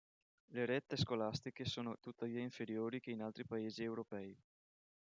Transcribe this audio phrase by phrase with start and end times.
[0.47, 4.35] Le rette scolastiche sono tuttavia inferiori che in altri paesi europei.